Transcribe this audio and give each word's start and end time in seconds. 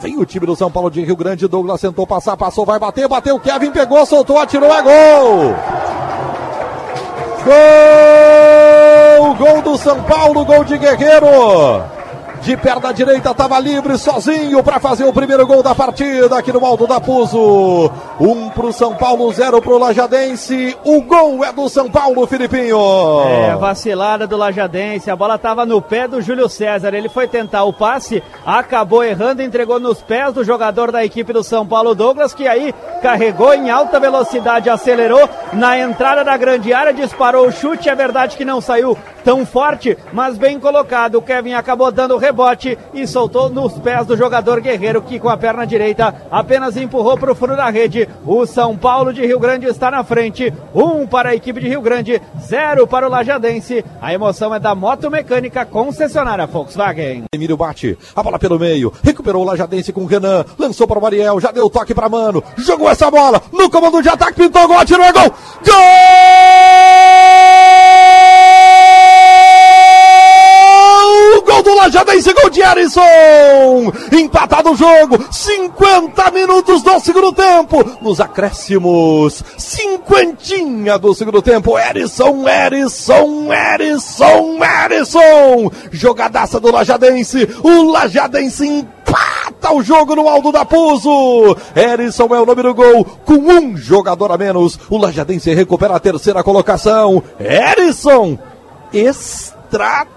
Vem 0.00 0.18
o 0.18 0.24
time 0.24 0.46
do 0.46 0.56
São 0.56 0.70
Paulo 0.70 0.90
de 0.90 1.02
Rio 1.02 1.14
Grande. 1.14 1.46
Douglas 1.46 1.80
tentou 1.80 2.06
passar, 2.06 2.36
passou, 2.36 2.64
vai 2.64 2.78
bater, 2.78 3.06
bateu. 3.06 3.38
Kevin 3.38 3.70
pegou, 3.70 4.06
soltou, 4.06 4.38
atirou, 4.38 4.72
é 4.74 4.82
gol! 4.82 5.54
Gol! 7.44 9.34
Gol 9.34 9.62
do 9.62 9.76
São 9.76 10.02
Paulo, 10.02 10.44
gol 10.44 10.64
de 10.64 10.78
Guerreiro! 10.78 11.89
De 12.40 12.56
perna 12.56 12.92
direita, 12.92 13.30
estava 13.30 13.58
livre, 13.58 13.98
sozinho 13.98 14.62
para 14.62 14.80
fazer 14.80 15.04
o 15.04 15.12
primeiro 15.12 15.46
gol 15.46 15.62
da 15.62 15.74
partida 15.74 16.38
aqui 16.38 16.52
no 16.52 16.64
Alto 16.64 16.86
da 16.86 16.98
Puso. 17.00 17.90
Um 18.18 18.48
para 18.48 18.66
o 18.66 18.72
São 18.72 18.94
Paulo, 18.94 19.30
zero 19.32 19.60
para 19.60 19.72
o 19.72 19.78
Lajadense. 19.78 20.76
O 20.84 21.02
gol 21.02 21.44
é 21.44 21.52
do 21.52 21.68
São 21.68 21.90
Paulo, 21.90 22.26
Filipinho. 22.26 22.78
É, 23.26 23.56
vacilada 23.56 24.26
do 24.26 24.36
Lajadense. 24.36 25.10
A 25.10 25.16
bola 25.16 25.34
estava 25.34 25.66
no 25.66 25.82
pé 25.82 26.08
do 26.08 26.22
Júlio 26.22 26.48
César. 26.48 26.94
Ele 26.94 27.08
foi 27.08 27.28
tentar 27.28 27.64
o 27.64 27.72
passe, 27.72 28.22
acabou 28.44 29.04
errando, 29.04 29.42
entregou 29.42 29.78
nos 29.78 30.00
pés 30.00 30.32
do 30.32 30.42
jogador 30.42 30.90
da 30.90 31.04
equipe 31.04 31.32
do 31.32 31.44
São 31.44 31.66
Paulo, 31.66 31.94
Douglas, 31.94 32.32
que 32.32 32.48
aí 32.48 32.74
carregou 33.02 33.52
em 33.52 33.70
alta 33.70 34.00
velocidade, 34.00 34.70
acelerou 34.70 35.28
na 35.52 35.78
entrada 35.78 36.24
da 36.24 36.36
grande 36.36 36.72
área, 36.72 36.92
disparou 36.92 37.46
o 37.46 37.52
chute. 37.52 37.88
É 37.88 37.94
verdade 37.94 38.36
que 38.36 38.44
não 38.44 38.60
saiu 38.60 38.96
tão 39.24 39.44
forte, 39.44 39.96
mas 40.12 40.38
bem 40.38 40.58
colocado. 40.58 41.16
O 41.16 41.22
Kevin 41.22 41.52
acabou 41.52 41.90
dando 41.92 42.16
rebote 42.30 42.78
e 42.94 43.06
soltou 43.06 43.50
nos 43.50 43.72
pés 43.74 44.06
do 44.06 44.16
jogador 44.16 44.60
Guerreiro, 44.60 45.02
que 45.02 45.18
com 45.18 45.28
a 45.28 45.36
perna 45.36 45.66
direita 45.66 46.14
apenas 46.30 46.76
empurrou 46.76 47.18
para 47.18 47.32
o 47.32 47.34
fundo 47.34 47.56
da 47.56 47.68
rede. 47.68 48.08
O 48.24 48.46
São 48.46 48.76
Paulo 48.76 49.12
de 49.12 49.26
Rio 49.26 49.40
Grande 49.40 49.66
está 49.66 49.90
na 49.90 50.04
frente. 50.04 50.52
Um 50.72 51.06
para 51.06 51.30
a 51.30 51.34
equipe 51.34 51.60
de 51.60 51.68
Rio 51.68 51.80
Grande, 51.80 52.22
zero 52.40 52.86
para 52.86 53.06
o 53.06 53.10
Lajadense. 53.10 53.84
A 54.00 54.14
emoção 54.14 54.54
é 54.54 54.60
da 54.60 54.74
moto 54.74 55.10
mecânica 55.10 55.66
concessionária 55.66 56.46
Volkswagen. 56.46 57.24
Emílio 57.34 57.56
bate, 57.56 57.98
a 58.14 58.22
bola 58.22 58.38
pelo 58.38 58.58
meio, 58.58 58.92
recuperou 59.02 59.42
o 59.42 59.46
Lajadense 59.46 59.92
com 59.92 60.02
o 60.02 60.06
Renan, 60.06 60.44
lançou 60.56 60.86
para 60.86 60.98
o 60.98 61.02
Mariel, 61.02 61.40
já 61.40 61.50
deu 61.50 61.68
toque 61.68 61.94
para 61.94 62.08
Mano, 62.08 62.42
jogou 62.56 62.88
essa 62.88 63.10
bola 63.10 63.42
no 63.52 63.68
comando 63.68 64.02
de 64.02 64.08
ataque, 64.08 64.34
pintou 64.34 64.66
gol, 64.68 64.78
atirou, 64.78 65.04
é 65.04 65.12
gol! 65.12 65.34
Gol! 65.66 65.80
Gol 71.46 71.62
do 71.62 71.74
Lajadense, 71.74 72.32
Erisson! 72.90 73.92
Empatado 74.12 74.72
o 74.72 74.76
jogo, 74.76 75.18
50 75.30 76.30
minutos 76.32 76.82
do 76.82 76.98
segundo 77.00 77.32
tempo, 77.32 77.84
nos 78.00 78.20
acréscimos, 78.20 79.44
cinquentinha 79.56 80.98
do 80.98 81.14
segundo 81.14 81.40
tempo, 81.40 81.78
Erisson, 81.78 82.48
Erisson, 82.48 83.52
Erisson, 83.52 84.58
Erisson! 84.64 85.70
Jogadaça 85.92 86.58
do 86.58 86.72
Lajadense, 86.72 87.48
o 87.62 87.90
Lajadense 87.90 88.66
empata 88.66 89.72
o 89.72 89.82
jogo 89.82 90.16
no 90.16 90.28
Aldo 90.28 90.50
da 90.50 90.64
Puso. 90.64 91.56
Erisson 91.76 92.34
é 92.34 92.40
o 92.40 92.46
nome 92.46 92.62
do 92.62 92.74
gol, 92.74 93.04
com 93.24 93.34
um 93.34 93.76
jogador 93.76 94.32
a 94.32 94.38
menos, 94.38 94.78
o 94.88 94.96
Lajadense 94.98 95.54
recupera 95.54 95.94
a 95.94 96.00
terceira 96.00 96.42
colocação. 96.42 97.22
Erisson, 97.38 98.38
estratos 98.92 100.10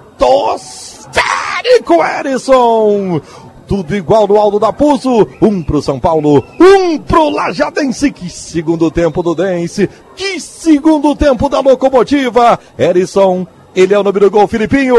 Érico 1.64 2.04
Erisson. 2.04 3.22
Tudo 3.68 3.96
igual 3.96 4.28
no 4.28 4.38
Aldo 4.38 4.60
da 4.60 4.74
Puso. 4.74 5.28
Um 5.42 5.64
pro 5.64 5.82
São 5.82 6.00
Paulo, 6.00 6.44
um 6.60 6.98
pro 7.00 7.30
Lajadense. 7.30 8.12
Que 8.12 8.30
segundo 8.30 8.92
tempo 8.92 9.24
do 9.24 9.34
Dense. 9.34 9.90
Que 10.16 10.40
segundo 10.40 11.16
tempo 11.16 11.48
da 11.48 11.60
locomotiva. 11.62 12.60
Erisson 12.78 13.48
ele 13.76 13.92
é 13.92 13.98
o 13.98 14.04
número 14.04 14.30
do 14.30 14.32
gol, 14.32 14.48
Filipinho. 14.48 14.96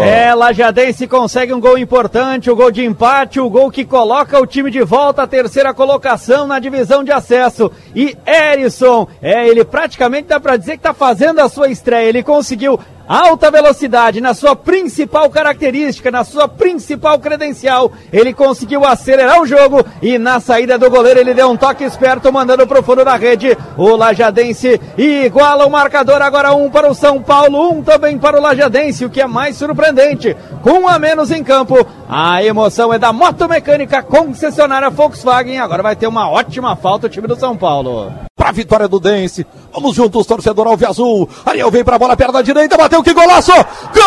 É, 0.00 0.34
Lajadense 0.34 1.06
consegue 1.06 1.52
um 1.52 1.60
gol 1.60 1.76
importante, 1.76 2.50
o 2.50 2.56
gol 2.56 2.70
de 2.70 2.82
empate, 2.82 3.38
o 3.38 3.50
gol 3.50 3.70
que 3.70 3.84
coloca 3.84 4.40
o 4.40 4.46
time 4.46 4.70
de 4.70 4.82
volta 4.82 5.22
à 5.22 5.26
terceira 5.26 5.74
colocação 5.74 6.46
na 6.46 6.58
divisão 6.58 7.04
de 7.04 7.12
acesso. 7.12 7.70
E 7.94 8.16
Erisson, 8.26 9.06
é, 9.20 9.46
ele 9.46 9.66
praticamente 9.66 10.28
dá 10.28 10.40
para 10.40 10.56
dizer 10.56 10.72
que 10.72 10.78
está 10.78 10.94
fazendo 10.94 11.40
a 11.40 11.48
sua 11.48 11.68
estreia. 11.68 12.08
Ele 12.08 12.22
conseguiu 12.22 12.80
alta 13.08 13.50
velocidade 13.50 14.20
na 14.20 14.34
sua 14.34 14.56
principal 14.56 15.30
característica, 15.30 16.10
na 16.10 16.24
sua 16.24 16.48
principal 16.48 17.18
credencial. 17.18 17.92
Ele 18.12 18.32
conseguiu 18.32 18.84
acelerar 18.84 19.40
o 19.40 19.46
jogo 19.46 19.84
e 20.02 20.18
na 20.18 20.40
saída 20.40 20.78
do 20.78 20.90
goleiro 20.90 21.20
ele 21.20 21.34
deu 21.34 21.50
um 21.50 21.56
toque 21.56 21.84
esperto, 21.84 22.32
mandando 22.32 22.66
pro 22.66 22.82
fundo 22.82 23.04
da 23.04 23.16
rede. 23.16 23.56
O 23.76 23.94
Lajadense 23.96 24.80
iguala 24.96 25.66
o 25.66 25.70
marcador 25.70 26.20
agora 26.22 26.54
um 26.54 26.70
para 26.70 26.90
o 26.90 26.94
São 26.94 27.22
Paulo, 27.22 27.70
um 27.70 27.82
também 27.82 28.18
para 28.18 28.38
o 28.38 28.42
Lajadense, 28.42 29.04
o 29.04 29.10
que 29.10 29.20
é 29.20 29.26
mais 29.26 29.56
surpreendente. 29.56 30.36
Com 30.62 30.80
um 30.80 30.88
a 30.88 30.98
menos 30.98 31.30
em 31.30 31.44
campo, 31.44 31.86
a 32.08 32.42
emoção 32.42 32.92
é 32.92 32.98
da 32.98 33.12
moto 33.12 33.48
mecânica 33.48 34.02
concessionária 34.02 34.90
Volkswagen. 34.90 35.58
Agora 35.58 35.82
vai 35.82 35.96
ter 35.96 36.06
uma 36.06 36.28
ótima 36.28 36.74
falta 36.76 37.06
o 37.06 37.10
time 37.10 37.26
do 37.26 37.36
São 37.36 37.56
Paulo. 37.56 38.12
Para 38.46 38.52
a 38.52 38.54
vitória 38.54 38.86
do 38.86 39.00
Dense. 39.00 39.44
Vamos 39.74 39.96
juntos, 39.96 40.24
torcedor 40.24 40.68
Alve 40.68 40.86
Azul. 40.86 41.28
Ariel 41.44 41.68
vem 41.68 41.82
para 41.82 41.96
a 41.96 41.98
bola, 41.98 42.16
perna 42.16 42.44
direita, 42.44 42.76
bateu 42.76 43.02
que 43.02 43.12
golaço! 43.12 43.50
Gol! 43.50 44.04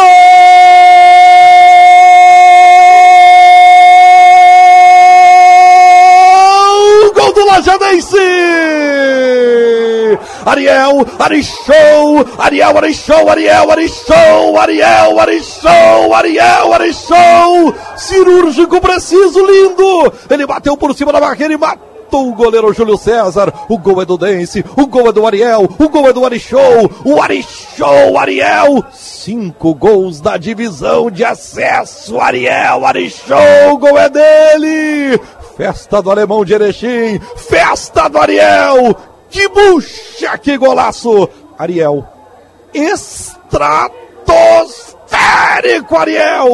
Gol 7.13 7.33
do 7.33 7.45
Lajadense! 7.47 8.17
Ariel, 10.45 11.05
Arichou, 11.19 12.25
Ariel, 12.37 12.77
Arichou, 12.77 13.29
Ariel, 13.29 13.71
Arichou, 13.71 14.57
Ariel, 14.57 15.19
Arichou, 15.19 16.15
Ariel, 16.15 16.73
Arichou, 16.73 17.75
cirúrgico 17.97 18.79
preciso, 18.79 19.45
lindo, 19.45 20.13
ele 20.29 20.47
bateu 20.47 20.77
por 20.77 20.95
cima 20.95 21.11
da 21.11 21.19
barreira 21.19 21.53
e 21.53 21.57
matou 21.57 21.88
o 22.17 22.33
goleiro 22.33 22.73
Júlio 22.73 22.97
César, 22.97 23.53
o 23.67 23.77
gol 23.77 24.01
é 24.01 24.05
do 24.05 24.17
Dense, 24.17 24.63
o 24.75 24.87
gol 24.87 25.09
é 25.09 25.11
do 25.11 25.25
Ariel, 25.25 25.69
o 25.77 25.89
gol 25.89 26.07
é 26.07 26.13
do 26.13 26.25
Arichou, 26.25 26.89
o 27.05 27.21
Arichou, 27.21 28.17
Ariel, 28.17 28.83
cinco 28.93 29.73
gols 29.73 30.21
da 30.21 30.37
divisão 30.37 31.11
de 31.11 31.23
acesso, 31.23 32.19
Ariel, 32.19 32.85
Arichou, 32.85 33.73
o 33.73 33.77
gol 33.77 33.97
é 33.97 34.09
dele, 34.09 35.19
festa 35.55 36.01
do 36.01 36.11
alemão 36.11 36.43
de 36.43 36.53
Erechim, 36.53 37.19
festa 37.35 38.07
do 38.09 38.17
Ariel, 38.17 38.95
que 39.29 39.47
bucha, 39.49 40.37
que 40.37 40.57
golaço! 40.57 41.29
Ariel, 41.57 42.07
extratos 42.73 43.99
Férico 45.09 45.97
Ariel. 45.97 46.47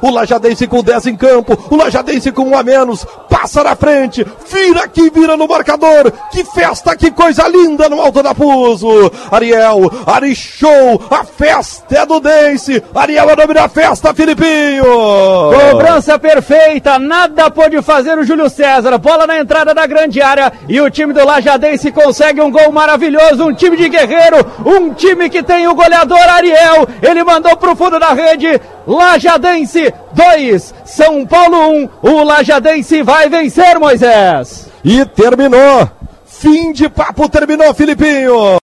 O 0.00 0.10
Lajadense 0.10 0.66
com 0.66 0.82
10 0.82 1.06
em 1.08 1.16
campo. 1.16 1.58
O 1.70 1.76
Lajadense 1.76 2.30
com 2.32 2.44
um 2.44 2.56
a 2.56 2.62
menos. 2.62 3.04
Passa 3.28 3.64
na 3.64 3.74
frente. 3.74 4.24
Vira 4.50 4.88
que 4.88 5.10
vira 5.10 5.36
no 5.36 5.48
marcador. 5.48 6.12
Que 6.30 6.44
festa, 6.44 6.96
que 6.96 7.10
coisa 7.10 7.46
linda 7.48 7.88
no 7.88 8.00
Alto 8.00 8.22
da 8.22 8.34
Puso. 8.34 9.10
Ariel, 9.30 9.90
Ari 10.06 10.34
Show. 10.34 11.02
A 11.10 11.24
festa 11.24 11.98
é 11.98 12.06
do 12.06 12.20
Dense. 12.20 12.82
Ariel 12.94 13.28
é 13.28 13.32
o 13.34 13.36
nome 13.36 13.54
da 13.54 13.68
festa, 13.68 14.14
Filipinho. 14.14 14.84
Cobrança 15.70 16.18
perfeita. 16.18 16.98
Nada 16.98 17.50
pôde 17.50 17.82
fazer 17.82 18.16
o 18.16 18.24
Júlio 18.24 18.48
César. 18.48 18.96
Bola 18.98 19.26
na 19.26 19.38
entrada 19.38 19.74
da 19.74 19.86
grande 19.86 20.22
área. 20.22 20.52
E 20.68 20.80
o 20.80 20.90
time 20.90 21.12
do 21.12 21.24
Lajadense 21.24 21.90
consegue 21.90 22.40
um 22.40 22.50
gol 22.50 22.70
maravilhoso. 22.72 23.44
Um 23.44 23.54
time 23.54 23.76
de 23.76 23.88
guerreiro. 23.88 24.46
Um 24.64 24.94
time 24.94 25.28
que 25.28 25.42
tem 25.42 25.66
o 25.66 25.74
goleador 25.74 26.18
Ariel. 26.18 26.88
Ele 27.02 27.24
mandou 27.24 27.56
pro 27.56 27.76
fundo 27.76 27.95
da 27.98 28.12
rede. 28.12 28.60
Lajadense 28.86 29.92
2, 30.12 30.74
São 30.84 31.26
Paulo 31.26 31.56
1. 31.68 31.82
Um. 31.82 31.88
O 32.02 32.22
Lajadense 32.22 33.02
vai 33.02 33.28
vencer, 33.28 33.78
Moisés. 33.78 34.68
E 34.84 35.04
terminou. 35.04 35.90
Fim 36.24 36.72
de 36.72 36.88
papo, 36.88 37.28
terminou, 37.28 37.74
Filipinho. 37.74 38.34